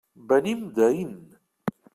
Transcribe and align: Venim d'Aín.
Venim 0.31 0.63
d'Aín. 0.79 1.15